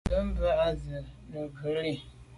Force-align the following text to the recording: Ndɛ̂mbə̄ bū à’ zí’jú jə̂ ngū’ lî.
Ndɛ̂mbə̄ 0.05 0.37
bū 0.37 0.47
à’ 0.65 0.67
zí’jú 0.79 1.13
jə̂ 1.31 1.43
ngū’ 1.55 1.71
lî. 1.83 1.95